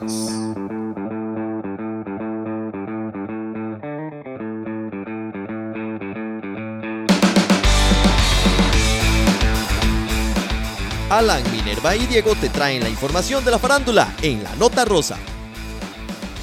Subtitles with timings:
[0.00, 0.54] Alan,
[11.52, 15.18] Minerva y Diego te traen la información de la farándula en la Nota Rosa.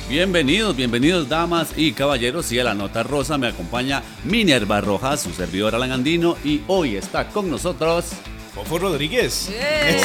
[0.08, 2.52] Bienvenidos, bienvenidos damas y caballeros.
[2.52, 6.96] Y a la nota rosa me acompaña Minerva Rojas, su servidor Alan Andino, y hoy
[6.96, 8.06] está con nosotros.
[8.54, 9.50] Fofo Rodríguez.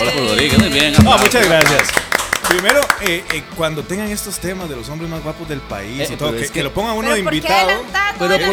[0.01, 0.95] Hola, Rodríguez, muy bien.
[1.05, 2.12] No, muchas gracias.
[2.53, 6.13] Primero, eh, eh, cuando tengan estos temas de los hombres más guapos del país Eh,
[6.13, 7.71] y todo, pero que, es que que- lo pongan uno de ¿por qué invitado,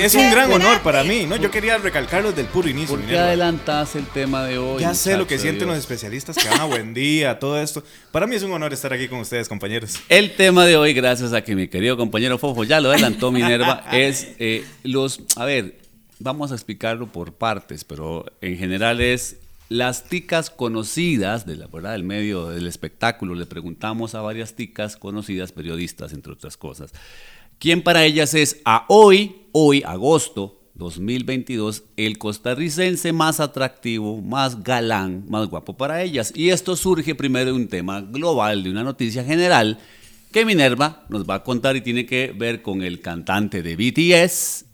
[0.02, 1.36] es un gran honor para mí, ¿no?
[1.36, 2.90] Yo quería recalcarlo desde el puro inicio.
[2.90, 3.28] ¿Por qué Minerva.
[3.28, 4.82] adelantas el tema de hoy?
[4.82, 7.84] Ya sé lo que sienten los especialistas que van a buen día, todo esto.
[8.12, 9.96] Para mí es un honor estar aquí con ustedes, compañeros.
[10.08, 13.84] El tema de hoy, gracias a que mi querido compañero Fofo ya lo adelantó Minerva,
[13.92, 15.20] es eh, los.
[15.36, 15.78] A ver,
[16.20, 19.36] vamos a explicarlo por partes, pero en general es
[19.70, 23.36] las ticas conocidas de la verdad del medio del espectáculo.
[23.36, 26.92] Le preguntamos a varias ticas conocidas, periodistas, entre otras cosas.
[27.60, 35.26] ¿Quién para ellas es a hoy, hoy, agosto 2022, el costarricense más atractivo, más galán,
[35.30, 36.34] más guapo para ellas?
[36.36, 39.78] Y esto surge primero de un tema global, de una noticia general
[40.32, 44.66] que Minerva nos va a contar y tiene que ver con el cantante de BTS.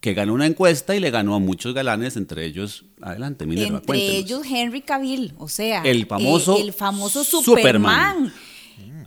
[0.00, 3.86] Que ganó una encuesta y le ganó a muchos galanes, entre ellos, adelante, Minerva, Entre
[3.86, 4.14] cuéntenos.
[4.16, 8.26] ellos Henry Cavill, o sea, El famoso eh, el famoso Superman.
[8.26, 8.32] Superman.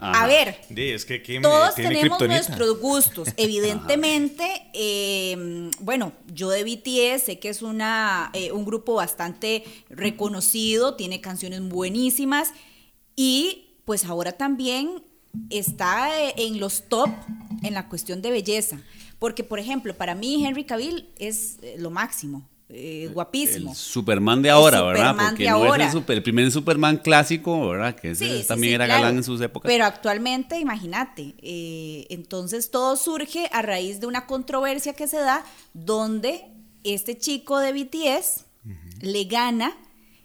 [0.03, 0.23] Ajá.
[0.23, 2.35] A ver, Sí, es que aquí me- todos tiene tenemos kriptonita.
[2.47, 3.27] nuestros gustos.
[3.37, 10.95] Evidentemente, eh, bueno, yo de BTS sé que es una, eh, un grupo bastante reconocido,
[10.95, 12.51] tiene canciones buenísimas
[13.15, 15.03] y pues ahora también
[15.49, 17.09] está eh, en los top
[17.63, 18.81] en la cuestión de belleza.
[19.21, 23.69] Porque, por ejemplo, para mí Henry Cavill es eh, lo máximo, eh, guapísimo.
[23.69, 25.15] El Superman de ahora, El ¿verdad?
[25.15, 27.93] Porque de no es el, super- el primer Superman clásico, ¿verdad?
[27.93, 29.01] Que ese Sí, también sí, era claro.
[29.03, 29.69] galán en sus épocas.
[29.69, 35.45] Pero actualmente, imagínate, eh, entonces todo surge a raíz de una controversia que se da
[35.75, 36.45] donde
[36.83, 38.45] este chico de BTS
[39.01, 39.77] le gana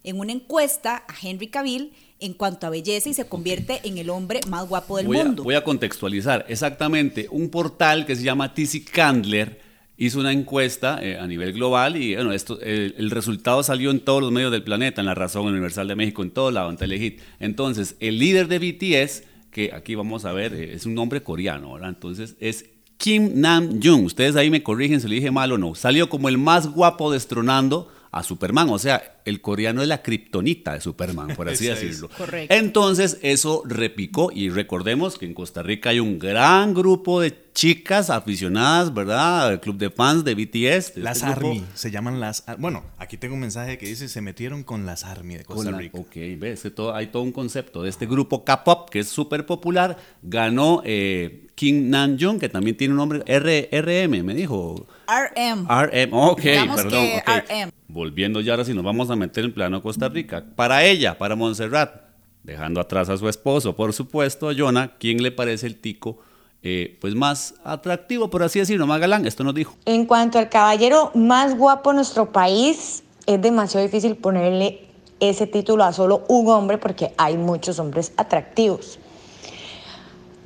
[0.05, 4.11] en una encuesta a Henry Cavill en cuanto a belleza y se convierte en el
[4.11, 5.45] hombre más guapo del voy, a, mundo.
[5.45, 6.47] voy a contextualizar.
[6.49, 9.61] Exactamente, un portal que se llama TC Candler
[9.99, 14.01] hizo una encuesta eh, a nivel global y bueno, esto, el, el resultado salió en
[14.01, 16.77] todos los medios del planeta, en La Razón Universal de México, en todo lado, en
[16.77, 17.21] Telehit.
[17.41, 21.75] Entonces, el líder de BTS, que aquí vamos a ver, eh, es un nombre coreano,
[21.75, 21.91] ¿verdad?
[21.91, 22.67] Entonces, es
[22.99, 24.05] Kim Nam Jung.
[24.05, 25.75] Ustedes ahí me corrigen si lo dije mal o no.
[25.75, 28.69] Salió como el más guapo destronando a Superman.
[28.71, 31.81] O sea, el coreano es la kriptonita de Superman, por así es.
[31.81, 32.09] decirlo.
[32.17, 32.55] Correcto.
[32.55, 38.11] Entonces, eso repicó y recordemos que en Costa Rica hay un gran grupo de chicas
[38.11, 39.53] aficionadas, ¿verdad?
[39.55, 40.53] El club de fans de BTS.
[40.61, 41.49] de este Las grupo.
[41.49, 44.85] Army, se llaman las Ar- Bueno, aquí tengo un mensaje que dice, se metieron con
[44.87, 45.99] las Army de Costa la- Rica.
[45.99, 49.47] ok, ves, que todo- hay todo un concepto de este grupo K-pop que es súper
[49.47, 49.97] popular.
[50.23, 54.87] Ganó eh, Kim Nam Jung, que también tiene un nombre, R RM, me dijo.
[55.09, 55.67] RM.
[55.67, 56.91] RM, ok, Digamos perdón.
[56.91, 57.23] que.
[57.27, 57.71] RM.
[57.97, 60.45] Volviendo ya ahora si nos vamos a meter en plano Costa Rica.
[60.55, 62.03] Para ella, para Montserrat,
[62.43, 66.19] dejando atrás a su esposo, por supuesto, a Jonah, ¿quién le parece el tico
[66.63, 69.25] eh, pues más atractivo, por así decirlo, más galán?
[69.25, 69.77] Esto nos dijo.
[69.87, 74.87] En cuanto al caballero más guapo de nuestro país, es demasiado difícil ponerle
[75.19, 78.99] ese título a solo un hombre porque hay muchos hombres atractivos.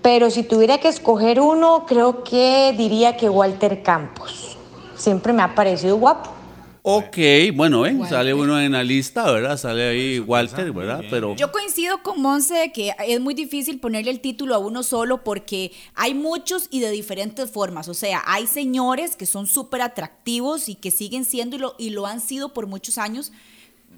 [0.02, 4.56] Pero si tuviera que escoger uno, creo que diría que Walter Campos.
[4.94, 6.38] Siempre me ha parecido guapo.
[6.82, 7.16] Ok,
[7.54, 8.16] bueno, ven, Walter.
[8.16, 9.56] sale uno en la lista, ¿verdad?
[9.58, 11.02] Sale ahí Walter, ¿verdad?
[11.10, 14.82] Pero Yo coincido con Monse de que es muy difícil ponerle el título a uno
[14.82, 17.88] solo porque hay muchos y de diferentes formas.
[17.88, 21.90] O sea, hay señores que son súper atractivos y que siguen siendo y lo, y
[21.90, 23.32] lo han sido por muchos años.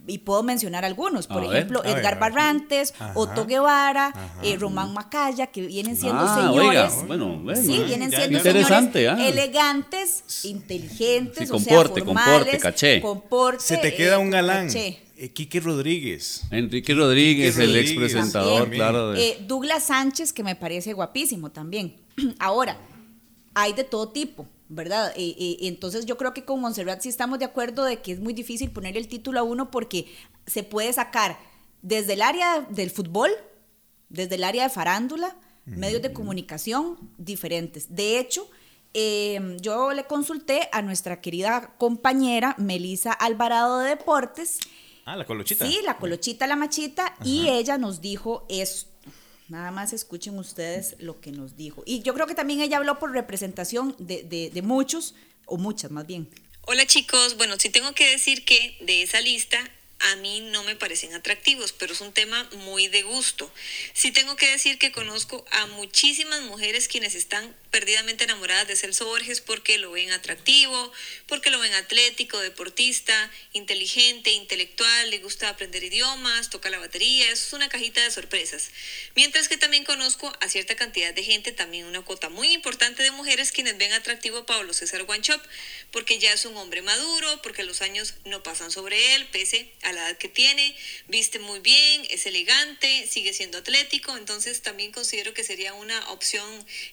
[0.07, 2.21] Y puedo mencionar algunos, por A ejemplo, ver, Edgar ver.
[2.33, 3.13] Barrantes, Ajá.
[3.15, 6.69] Otto Guevara, eh, Román Macaya, que vienen siendo Ah, señores.
[6.93, 8.39] oiga, bueno, bueno, sí, vienen ya, siendo.
[8.39, 9.29] Interesante, señores ah.
[9.29, 13.01] elegantes, inteligentes, Sí, o comporte, sea, formales, comporte, caché.
[13.01, 14.67] comporte, Se te eh, queda un galán.
[14.67, 14.99] caché.
[15.17, 16.43] Eh, Quique Rodríguez.
[16.51, 18.81] Enrique Rodríguez, el ex Rodríguez, presentador, también.
[18.81, 19.13] claro.
[19.13, 21.95] de- Eh, Douglas Sánchez, que me parece guapísimo también.
[22.41, 22.77] Ahora,
[23.55, 25.13] hay de todo tipo, ¿verdad?
[25.17, 28.21] Eh, eh, entonces yo creo que con Montserrat sí estamos de acuerdo de que es
[28.21, 30.07] muy difícil poner el título a uno porque
[30.47, 31.39] se puede sacar
[31.83, 33.31] desde el área del fútbol,
[34.09, 37.95] desde el área de farándula, medios de comunicación diferentes.
[37.95, 38.49] De hecho,
[38.95, 44.59] eh, yo le consulté a nuestra querida compañera Melisa Alvarado de Deportes.
[45.05, 45.67] Ah, la colochita.
[45.67, 48.91] Sí, la colochita, la machita, y ella nos dijo esto.
[49.53, 51.83] Nada más escuchen ustedes lo que nos dijo.
[51.85, 55.15] Y yo creo que también ella habló por representación de, de- de muchos,
[55.45, 56.27] o muchas más bien.
[56.63, 59.59] Hola chicos, bueno, sí tengo que decir que de esa lista
[60.03, 63.53] a mí no me parecen atractivos, pero es un tema muy de gusto.
[63.95, 69.07] Sí tengo que decir que conozco a muchísimas mujeres quienes están perdidamente enamoradas de Celso
[69.07, 70.93] Borges porque lo ven atractivo,
[71.27, 77.47] porque lo ven atlético, deportista, inteligente, intelectual, le gusta aprender idiomas, toca la batería, eso
[77.47, 78.71] es una cajita de sorpresas.
[79.15, 83.11] Mientras que también conozco a cierta cantidad de gente, también una cuota muy importante de
[83.11, 85.43] mujeres quienes ven atractivo a Pablo César Guanchop,
[85.93, 89.92] porque ya es un hombre maduro, porque los años no pasan sobre él, pese a
[89.93, 90.75] la edad que tiene,
[91.09, 96.45] viste muy bien, es elegante, sigue siendo atlético, entonces también considero que sería una opción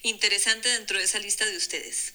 [0.03, 2.13] interesante dentro de esa lista de ustedes.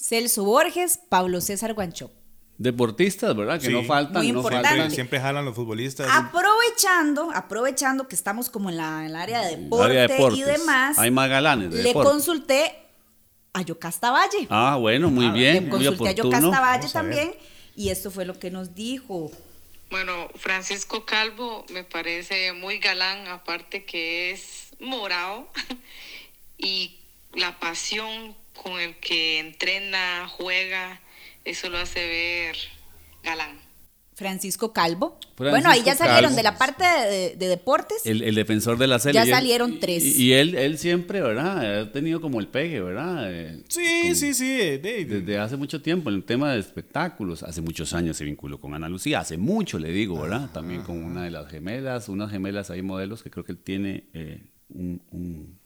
[0.00, 2.10] Celso Borges, Pablo César Guancho.
[2.56, 3.60] Deportistas, ¿verdad?
[3.60, 3.72] Que Sí.
[3.72, 4.90] no faltan, Muy no faltan.
[4.90, 6.08] Siempre jalan los futbolistas.
[6.10, 10.16] Aprovechando, aprovechando que estamos como en, la, en el área de deporte Área de y
[10.16, 10.46] deportes.
[10.46, 12.10] demás, Hay más galanes de le deporte.
[12.10, 12.72] consulté
[13.52, 14.46] a Yocasta Valle.
[14.50, 16.30] Ah, bueno, muy bien, le muy consulté a oportuno.
[16.40, 17.34] Yocasta Valle a también
[17.76, 19.30] y esto fue lo que nos dijo.
[19.90, 25.50] Bueno, Francisco Calvo me parece muy galán, aparte que es morado
[26.58, 26.98] y
[27.32, 31.00] la pasión con el que entrena, juega,
[31.46, 32.58] eso lo hace ver
[33.22, 33.67] galán.
[34.18, 35.16] Francisco Calvo.
[35.36, 36.36] Francisco bueno, ahí ya salieron Calvo.
[36.36, 38.04] de la parte de, de deportes.
[38.04, 39.20] El, el defensor de la serie.
[39.20, 40.04] Ya y él- salieron tres.
[40.04, 41.80] Y, y él, él siempre, ¿verdad?
[41.82, 43.32] Ha tenido como el pegue, ¿verdad?
[43.32, 44.60] Eh, Sí, como sí, sí.
[44.60, 47.44] eh, de- Desde hace mucho tiempo, en el tema de espectáculos.
[47.44, 49.20] Hace muchos años se vinculó con Ana Lucía.
[49.20, 50.50] Hace mucho, le digo, ¿verdad?
[50.52, 52.08] También con una de las gemelas.
[52.08, 55.57] Unas gemelas, hay modelos que creo que él tiene eh, un, un-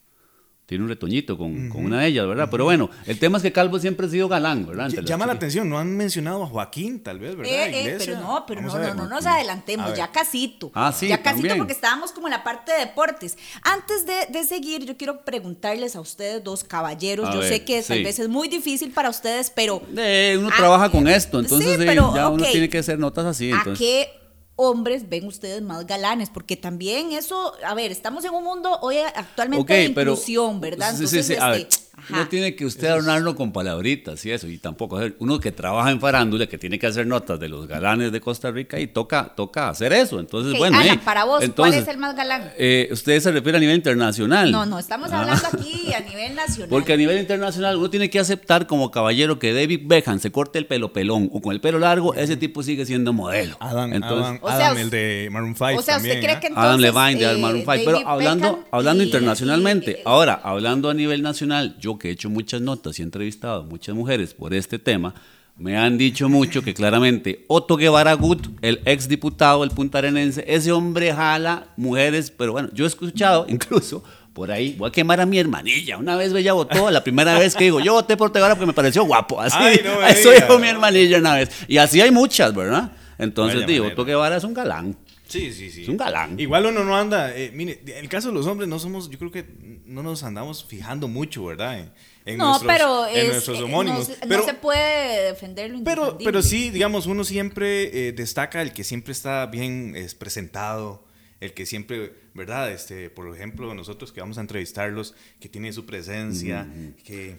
[0.67, 2.49] tiene un retoñito con, con una de ellas, ¿verdad?
[2.51, 4.87] Pero bueno, el tema es que Calvo siempre ha sido galán, ¿verdad?
[4.87, 7.53] Entre Ll- Llama la atención, no han mencionado a Joaquín, tal vez, ¿verdad?
[7.53, 10.71] Eh, eh, pero no, pero Vamos no, a no, no nos A adelantemos, ya casito.
[10.75, 11.59] Ah, sí, Ya casito también.
[11.59, 13.37] porque estábamos como en la parte de deportes.
[13.63, 17.29] Antes de, de seguir, yo quiero preguntarles a ustedes dos caballeros.
[17.29, 18.05] A yo ver, sé que tal sí.
[18.05, 21.77] vez es muy difícil para ustedes, pero Eh, uno Ah, trabaja con eh, esto, entonces
[21.77, 23.51] sí, eh, pero, ya uno tiene que hacer notas así.
[23.53, 24.22] ¿a Entonces, qué
[24.63, 26.31] hombres ven ustedes más galanes?
[26.31, 30.91] Porque también eso, a ver, estamos en un mundo hoy actualmente de pero- inclusión, ¿verdad?
[30.93, 32.17] Sí, sí, Entonces, sí, a ver, este, ajá.
[32.17, 36.01] no tiene que usted adornarlo con palabritas y eso, y tampoco, uno que trabaja en
[36.01, 39.69] farándula, que tiene que hacer notas de los galanes de Costa Rica y toca, toca
[39.69, 40.79] hacer eso, entonces bueno.
[40.79, 42.53] Ana, eh, para vos, ¿cuál es el más galán?
[42.59, 44.51] eh, usted se refiere a nivel internacional.
[44.53, 45.21] No, no, estamos Ah.
[45.21, 46.69] hablando aquí a nivel nacional.
[46.71, 50.59] Porque a nivel internacional uno tiene que aceptar como caballero que David Beckham se corte
[50.59, 53.57] el pelo pelón o con el pelo largo, ese tipo sigue siendo modelo.
[53.61, 56.21] Adam, Entonces, Adam, O sea, Adam, us- el de Maroon 5 o sea, ¿usted también,
[56.21, 56.39] cree ¿eh?
[56.41, 57.71] que entonces, Adam Levine de eh, Maroon 5.
[57.73, 62.13] David Pero hablando, hablando y- internacionalmente, y- ahora, hablando a nivel nacional, yo que he
[62.13, 65.15] hecho muchas notas y he entrevistado a muchas mujeres por este tema,
[65.57, 70.73] me han dicho mucho que claramente Otto Guevara Gut, el ex diputado, el puntarenense, ese
[70.73, 74.03] hombre jala mujeres, pero bueno, yo he escuchado incluso
[74.33, 75.99] por ahí, voy a quemar a mi hermanilla.
[75.99, 78.73] Una vez ella votó, la primera vez que digo, yo voté por Guevara porque me
[78.73, 79.39] pareció guapo.
[79.39, 81.51] Así, Ay, no eso dijo mi hermanilla una vez.
[81.69, 82.93] Y así hay muchas, ¿verdad?
[83.19, 83.89] Entonces digo.
[83.89, 84.97] Otto Guevara es un galán.
[85.33, 85.83] Sí, sí, sí.
[85.83, 86.39] Es un galán.
[86.39, 89.19] Igual uno no anda, eh, mire, en el caso de los hombres no somos, yo
[89.19, 89.45] creo que
[89.87, 91.79] no nos andamos fijando mucho, ¿verdad?
[91.79, 91.93] En,
[92.25, 94.09] en No, nuestros, pero en es- nuestros eh, homónimos.
[94.09, 98.13] no, se- no pero, se puede defender lo pero, pero sí, digamos, uno siempre eh,
[98.13, 101.05] destaca el que siempre está bien es, presentado,
[101.41, 102.71] el que siempre, ¿verdad?
[102.71, 106.69] Este, por ejemplo, nosotros que vamos a entrevistarlos, que tiene su presencia,
[107.05, 107.39] que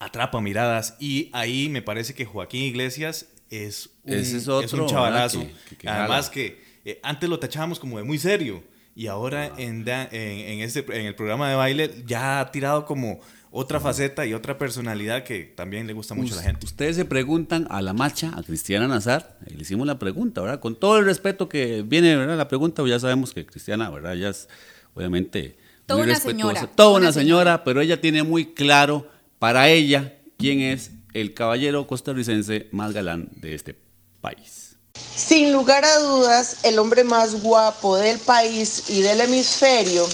[0.00, 0.96] atrapa miradas.
[0.98, 5.38] Y ahí me parece que Joaquín Iglesias es un, Ese es otro, un chavalazo.
[5.38, 5.52] ¿verdad?
[5.54, 6.30] Que- que- que Además jala.
[6.32, 8.62] que eh, antes lo tachábamos como de muy serio.
[8.96, 12.86] Y ahora en, da- en, en este, en el programa de baile ya ha tirado
[12.86, 13.18] como
[13.50, 16.64] otra faceta y otra personalidad que también le gusta mucho a la gente.
[16.64, 20.60] Ustedes se preguntan a la macha, a Cristiana Nazar, le hicimos la pregunta, ¿verdad?
[20.60, 22.36] Con todo el respeto que viene, ¿verdad?
[22.36, 24.14] La pregunta, pues ya sabemos que Cristiana, ¿verdad?
[24.14, 24.48] Ella es,
[24.94, 26.54] obviamente, Toda muy una respetuosa.
[26.60, 29.08] señora, Toda una una señora, pero ella tiene muy claro
[29.40, 33.76] para ella quién es el caballero costarricense más galán de este
[34.20, 34.78] país.
[34.98, 40.06] Sin lugar a dudas, el hombre más guapo del país y del hemisferio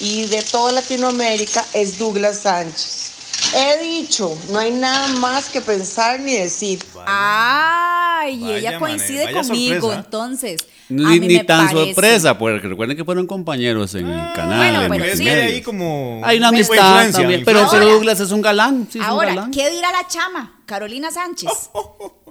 [0.00, 3.00] y de toda Latinoamérica es Douglas Sánchez.
[3.54, 6.84] He dicho, no hay nada más que pensar ni decir.
[7.06, 9.94] Ay, Vaya ella coincide conmigo, sorpresa.
[10.04, 10.60] entonces.
[10.62, 14.32] a Ni, mí ni me tan parece- sorpresa, porque recuerden que fueron compañeros en el
[14.34, 14.56] canal.
[14.88, 15.28] bueno, en pero sí.
[15.28, 19.10] ahí como Hay una amistad también, pero, Ahora- Douglas es un galán, sí, es un
[19.10, 19.50] Ahora, galán.
[19.50, 20.60] ¿qué dirá la chama?
[20.66, 21.50] Carolina Sánchez.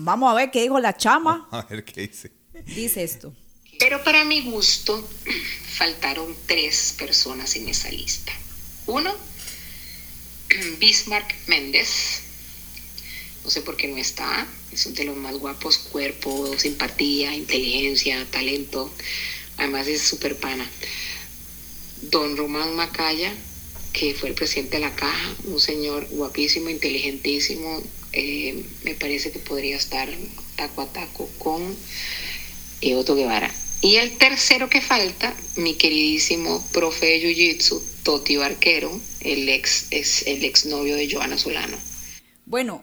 [0.00, 1.48] Vamos a ver qué dijo la chama.
[1.50, 2.30] A ver qué dice.
[2.66, 3.34] Dice esto.
[3.80, 5.04] Pero para mi gusto,
[5.72, 8.32] faltaron tres personas en esa lista.
[8.86, 9.12] Uno,
[10.78, 12.22] Bismarck Méndez.
[13.42, 14.46] No sé por qué no está.
[14.70, 18.92] Es de los más guapos, cuerpo, simpatía, inteligencia, talento.
[19.56, 20.70] Además es súper pana.
[22.02, 23.34] Don Román Macaya,
[23.92, 27.82] que fue el presidente de la caja, un señor guapísimo, inteligentísimo.
[28.18, 30.08] Eh, me parece que podría estar
[30.56, 31.62] taco a taco con
[32.80, 33.54] eh, Guevara.
[33.80, 40.26] Y el tercero que falta, mi queridísimo profe de Jiu-Jitsu, Toti Barquero, el ex, es
[40.26, 41.76] el exnovio de Joana Solano.
[42.44, 42.82] Bueno,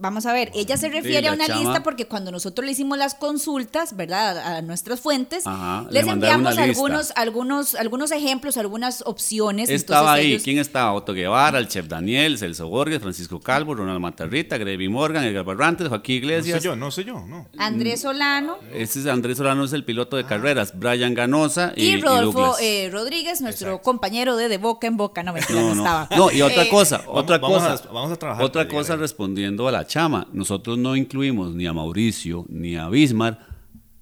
[0.00, 2.98] vamos a ver, ella se refiere a una chama- lista porque cuando nosotros le hicimos
[2.98, 4.38] las consultas, ¿verdad?
[4.38, 9.70] A nuestras fuentes, Ajá, les enviamos algunos, algunos, algunos ejemplos, algunas opciones.
[9.70, 10.92] Estaba entonces ahí, ellos- ¿quién estaba?
[10.92, 15.88] Otto Guevara, el chef Daniel, Celso Borges, Francisco Calvo, Ronald Matarrita, Gravy Morgan, Edgar Barrantes,
[15.88, 16.62] Joaquín No Iglesias.
[16.62, 17.46] sé yo, no sé yo, no.
[17.58, 20.72] Andrés Solano Este es Andrés Solano, es el piloto de carreras.
[20.78, 25.22] Brian Ganosa y, y, Rodolfo eh, Rodríguez, nuestro compañero de De Boca en Boca.
[25.22, 25.82] No, mentira, No, no, no.
[25.82, 26.08] estaba.
[26.16, 27.72] No, y otra Eh, cosa, vamos- otra vamos cosa.
[27.88, 30.28] a- vamos a trabajar Otra cosa respondiendo a la chama.
[30.32, 33.48] Nosotros no incluimos ni a Mauricio ni a Bismar.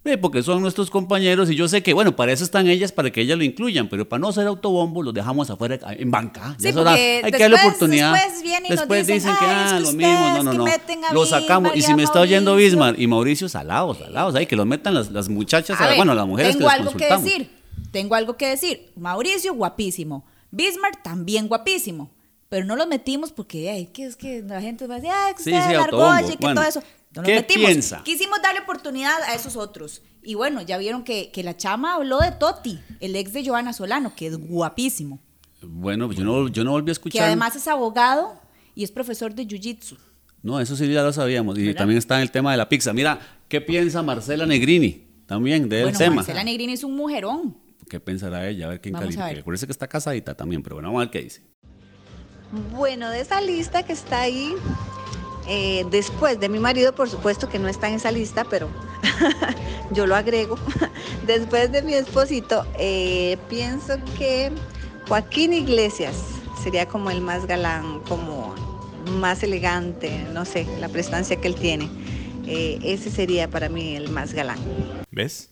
[0.04, 3.10] eh, Porque son nuestros compañeros y yo sé que, bueno, para eso están ellas, para
[3.10, 6.50] que ellas lo incluyan, pero para no ser autobombo los dejamos afuera en banca.
[6.50, 8.12] Ya Sí, es hora, porque hay que darle después- oportunidad.
[8.12, 10.12] después vienen y nos Después dicen, que, "Ay, ah, lo mismo.
[10.12, 10.64] No, no, no.
[11.12, 11.72] Lo sacamos.
[11.74, 12.70] y si me está oyendo Mauricio.
[12.78, 14.34] Bismar y Mauricio, salados, salados.
[14.36, 16.92] Ahí que los metan las, las muchachas, A ver, bueno, las mujeres tengo que algo
[16.92, 17.50] que decir.
[17.90, 18.92] Tengo algo que decir.
[18.96, 20.24] Mauricio, guapísimo.
[20.52, 22.10] Bismarck, también guapísimo.
[22.48, 25.34] Pero no los metimos porque ay, que es que la gente va a decir, ay,
[25.34, 26.28] que Sí, ustedes sí, Argolla, autobombo.
[26.30, 26.80] que Bueno, todo eso.
[27.14, 27.66] No los ¿qué metimos.
[27.70, 28.02] piensa?
[28.04, 30.02] Quisimos darle oportunidad a esos otros.
[30.22, 33.72] Y bueno, ya vieron que, que la chama habló de Toti, el ex de Joana
[33.72, 35.20] Solano, que es guapísimo.
[35.62, 37.24] Bueno, yo no, yo no volví a Que escuchar.
[37.26, 38.40] además es abogado
[38.74, 39.96] y es profesor de Jiu-Jitsu.
[40.42, 41.58] No, eso sí ya lo sabíamos.
[41.58, 41.78] Y ¿Verdad?
[41.78, 42.92] también está en el tema de la pizza.
[42.92, 45.04] Mira, ¿qué piensa Marcela Negrini?
[45.26, 46.16] También de El Bueno, SEMA.
[46.16, 47.56] Marcela Negrini es un mujerón.
[47.88, 48.66] ¿Qué pensará ella?
[48.66, 49.32] A ver quién califica.
[49.44, 51.42] Parece que está casadita también, pero bueno, vamos a ver qué dice.
[52.52, 54.54] Bueno, de esa lista que está ahí,
[55.48, 58.68] eh, después de mi marido, por supuesto que no está en esa lista, pero
[59.92, 60.56] yo lo agrego.
[61.26, 64.52] Después de mi esposito, eh, pienso que
[65.08, 66.16] Joaquín Iglesias
[66.62, 68.54] sería como el más galán, como
[69.18, 71.88] más elegante, no sé, la prestancia que él tiene.
[72.46, 74.58] Eh, ese sería para mí el más galán.
[75.10, 75.50] ¿Ves?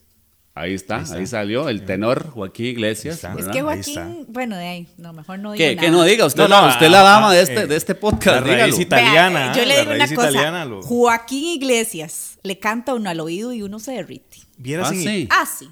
[0.57, 3.21] Ahí está, Ahí salió el tenor Joaquín Iglesias.
[3.37, 5.75] Es que Ahí Joaquín, bueno, de ahí, no, mejor no ¿Qué?
[5.75, 5.85] nada.
[5.85, 7.59] Que no diga, usted, No, la, no, usted es la ah, dama de ah, este,
[7.59, 10.29] eh, de este podcast, la raíz italiana, Vea, yo le la digo una cosa.
[10.29, 14.37] italiana lo- Joaquín Iglesias le canta uno al oído y uno se derrite.
[14.57, 15.27] Vieras Ah, sí.
[15.29, 15.69] Ah, sí.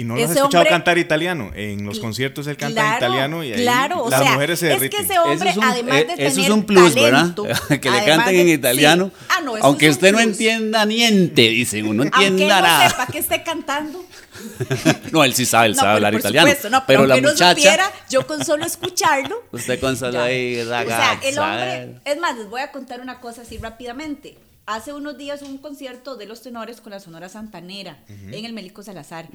[0.00, 1.50] Y no lo has escuchado hombre- cantar italiano.
[1.54, 4.68] En los conciertos él canta Claro, italiano y ahí claro, o las sea, mujeres se
[4.68, 5.04] es que derriten.
[5.04, 7.60] ese hombre, Eso es un- además de eh, eso es tener un plus, talento, ¿verdad?
[7.80, 9.10] que le canten en de- italiano.
[9.14, 9.26] sí.
[9.28, 12.68] Ah, no, aunque es usted no entienda niente, dicen, uno no Aunque entienda él no
[12.68, 12.88] nada.
[12.90, 14.04] sepa que esté cantando.
[15.12, 16.46] No, él sí sabe, él No, sabe hablar por italiano.
[16.48, 19.42] supuesto, no, pero pero la aunque no muchacha, supiera, yo con solo escucharlo.
[19.52, 23.00] usted con solo ahí, O sea, ragazza, el hombre, es más, les voy a contar
[23.00, 24.36] una cosa así rápidamente.
[24.72, 28.82] Hace unos días un concierto de los tenores con la Sonora Santanera en el Melico
[28.82, 29.28] Salazar.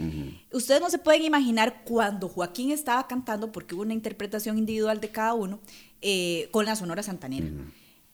[0.53, 5.09] Ustedes no se pueden imaginar cuando Joaquín estaba cantando, porque hubo una interpretación individual de
[5.09, 5.59] cada uno,
[6.01, 7.47] eh, con la Sonora Santanera.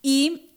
[0.02, 0.48] Y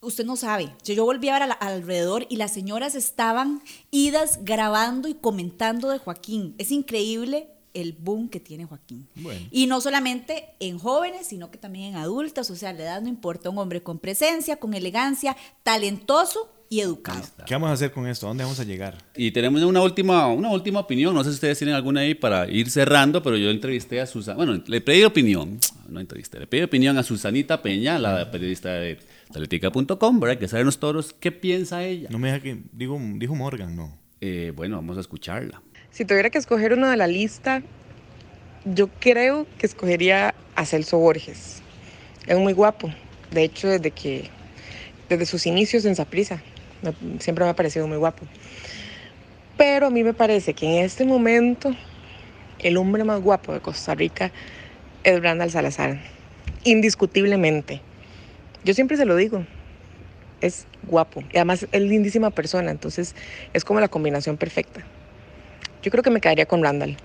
[0.00, 3.62] usted no sabe, yo, yo volví a ver a la- alrededor y las señoras estaban
[3.92, 6.56] idas grabando y comentando de Joaquín.
[6.58, 9.08] Es increíble el boom que tiene Joaquín.
[9.50, 13.08] Y no solamente en jóvenes, sino que también en adultas, o sea, la edad no
[13.08, 17.22] importa, un hombre con presencia, con elegancia, talentoso y educado.
[17.46, 18.26] ¿Qué vamos a hacer con esto?
[18.26, 18.96] ¿A dónde vamos a llegar?
[19.14, 21.14] Y tenemos una última, una última opinión.
[21.14, 24.36] No sé si ustedes tienen alguna ahí para ir cerrando, pero yo entrevisté a Susana.
[24.36, 25.58] Bueno, le pedí opinión.
[25.86, 28.98] No entrevisté, le pedí opinión a Susanita Peña, la periodista de
[29.28, 30.38] atletica.com, ¿verdad?
[30.38, 31.12] Que sabe los toros.
[31.12, 32.08] ¿Qué piensa ella?
[32.10, 32.62] No me deja que.
[32.72, 33.98] Digo, dijo Morgan, no.
[34.22, 35.60] Eh, bueno, vamos a escucharla.
[35.92, 37.62] Si tuviera que escoger uno de la lista,
[38.64, 41.60] yo creo que escogería a Celso Borges.
[42.26, 42.90] Es muy guapo.
[43.30, 44.30] De hecho, desde que
[45.10, 46.42] desde sus inicios en Saprissa,
[47.18, 48.26] siempre me ha parecido muy guapo.
[49.58, 51.76] Pero a mí me parece que en este momento
[52.58, 54.32] el hombre más guapo de Costa Rica
[55.04, 56.00] es Brandal Salazar,
[56.64, 57.82] indiscutiblemente.
[58.64, 59.44] Yo siempre se lo digo,
[60.40, 63.14] es guapo y además es lindísima persona, entonces
[63.52, 64.86] es como la combinación perfecta.
[65.82, 66.96] Yo creo que me quedaría con Randall.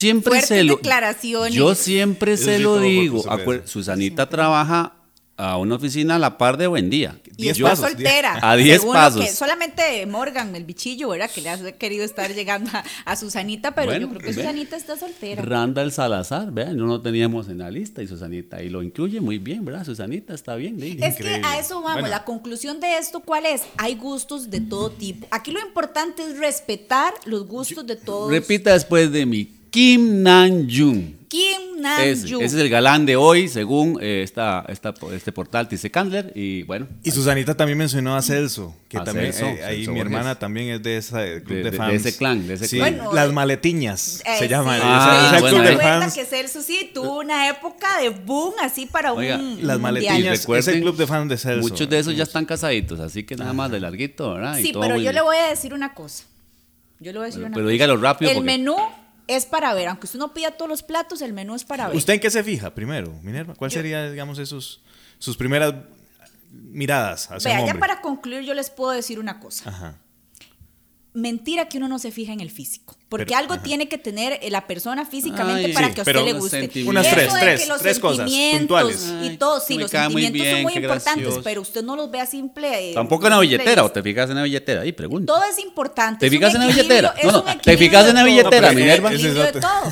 [0.00, 0.76] Siempre Fuertes se lo.
[0.76, 1.54] declaraciones.
[1.54, 3.22] Yo siempre se sí, lo digo.
[3.64, 4.94] Susanita trabaja
[5.38, 7.18] a una oficina a la par de Buen Día.
[7.36, 8.38] Y está pasos, soltera.
[8.40, 9.20] A diez según lo pasos.
[9.24, 11.30] que- solamente Morgan, el bichillo, ¿verdad?
[11.30, 14.34] Que le ha querido estar llegando a, a Susanita, pero Bueno, yo creo que ve.
[14.34, 15.42] Susanita está soltera.
[15.42, 19.36] Randall Salazar, vean, no lo teníamos en la lista y Susanita ahí lo incluye muy
[19.38, 19.84] bien, ¿verdad?
[19.84, 20.80] Susanita está bien.
[20.80, 20.96] sí.
[21.02, 21.42] Es que Increíble.
[21.46, 21.92] a eso vamos.
[22.00, 22.08] Bueno.
[22.08, 23.62] La conclusión de esto, ¿cuál es?
[23.76, 25.26] Hay gustos de todo tipo.
[25.30, 28.30] Aquí lo importante es respetar los gustos de todos.
[28.30, 29.52] Repita después de mí.
[29.76, 31.02] Kim Nan Jung.
[31.28, 32.42] Kim Ese, Nam-jung.
[32.42, 36.32] ese es el galán de hoy, según eh, esta, esta- este portal Tice Candler.
[36.34, 39.92] Y bueno, Y Susanita también mencionó a Celso, que A también Celso, eh, ahí Celso
[39.92, 40.12] mi Borges.
[40.14, 41.92] hermana también es de ese club De- de, de- de fans.
[42.06, 42.94] ese clan, de ese Sí, clan.
[42.96, 44.76] Bueno, las eh, maletiñas Eh, se llama.
[44.76, 44.82] sí.
[44.82, 46.14] Ah, el bueno, fans.
[46.14, 50.48] que Celso sí tuvo una época de boom así para Oiga, un Las maletiñas.
[50.48, 51.60] es el club de fans de Celso.
[51.68, 54.56] muchos de esos ya están casaditos, así que nada más de larguito, ¿verdad?
[54.56, 55.14] Y Sí, todo pero yo bien.
[55.16, 56.24] le voy a decir una cosa.
[56.98, 57.72] Yo le voy a decir Pero- una pero cosa.
[57.72, 58.76] dígalo rápido El porque- menú
[59.26, 61.96] es para ver, aunque usted no pida todos los platos, el menú es para ver.
[61.96, 63.54] ¿Usted en qué se fija primero, Minerva?
[63.54, 64.82] ¿Cuál sería, digamos, esos,
[65.18, 65.74] sus primeras
[66.52, 69.68] miradas hacia Vea, un ya para concluir yo les puedo decir una cosa.
[69.68, 69.98] Ajá.
[71.16, 72.94] Mentira que uno no se fija en el físico.
[73.08, 73.62] Porque Pero, algo ajá.
[73.62, 76.70] tiene que tener eh, la persona físicamente Ay, para sí, que a usted le guste.
[76.86, 79.06] Unas Eso tres, de tres, que los tres cosas sentimientos puntuales.
[79.22, 81.40] Y Ay, todo, sí, los sentimientos bien, son muy importantes, gracioso.
[81.42, 82.90] pero usted no los ve a simple.
[82.90, 84.82] eh, Tampoco en la billetera, o te fijas en la billetera.
[84.82, 85.32] Ahí, pregunta.
[85.32, 86.26] Todo es importante.
[86.26, 87.14] ¿Te fijas en la billetera?
[87.24, 89.10] No, no, ¿te fijas en la billetera, Minerva?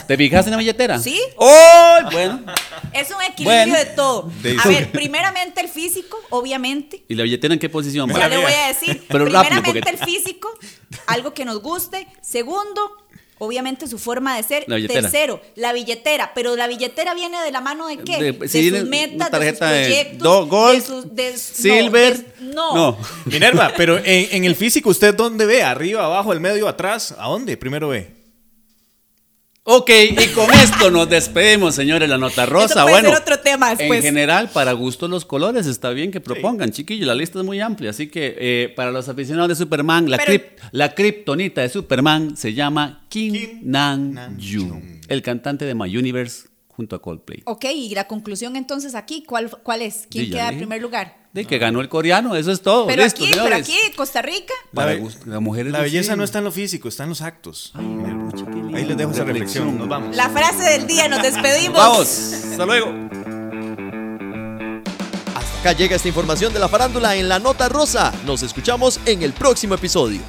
[0.06, 0.98] ¿Te fijas en la billetera?
[0.98, 1.18] Sí.
[1.36, 1.98] ¡Oh!
[2.12, 2.44] Bueno.
[2.92, 4.30] Es un equilibrio de todo.
[4.62, 7.04] A ver, primeramente el físico, obviamente.
[7.08, 8.10] ¿Y la billetera en qué posición?
[8.12, 9.02] Ya le voy a decir.
[9.08, 10.48] Pero rápido, primeramente porque- el físico,
[11.06, 12.06] algo que nos guste.
[12.20, 12.80] Segundo,
[13.38, 14.64] obviamente su forma de ser.
[14.66, 15.02] La billetera.
[15.02, 16.32] Tercero, la billetera.
[16.34, 18.22] Pero la billetera viene de la mano de qué?
[18.22, 20.22] De- De, si sus metas, de sus de proyectos.
[20.22, 22.16] do- gold, de sus- de- no, Silver.
[22.18, 22.74] de- no.
[22.74, 22.98] No.
[23.26, 25.62] Minerva, pero en, en el físico, ¿usted dónde ve?
[25.62, 27.14] ¿Arriba, abajo, el medio, atrás?
[27.18, 28.23] ¿A dónde primero ve?
[29.66, 32.66] Ok, y con esto nos despedimos, señores, la nota rosa.
[32.66, 33.98] Eso puede bueno, ser otro tema después.
[34.00, 37.06] En general, para gustos los colores, está bien que propongan, chiquillos.
[37.06, 40.32] La lista es muy amplia, así que eh, para los aficionados de Superman, la, Pero-
[40.32, 44.82] crip- la kriptonita de Superman se llama Kim, Kim Jung, Jung.
[45.08, 47.42] el cantante de My Universe junto a Coldplay.
[47.46, 50.06] Ok, y la conclusión entonces aquí, ¿cuál, cuál es?
[50.10, 51.24] ¿Quién queda en primer lugar?
[51.32, 52.86] De que ganó el coreano, eso es todo.
[52.86, 54.54] Pero Listo, aquí, pero aquí, Costa Rica.
[54.72, 57.72] La belleza no está en lo físico, está en los actos.
[57.76, 58.76] Lindo.
[58.76, 59.76] Ahí les dejo esa reflexión.
[59.76, 60.16] Nos vamos.
[60.16, 61.76] La frase del día, nos despedimos.
[61.76, 62.92] Vamos, hasta luego.
[65.34, 68.12] Hasta acá llega esta información de la farándula en la nota rosa.
[68.26, 70.20] Nos escuchamos en el próximo episodio.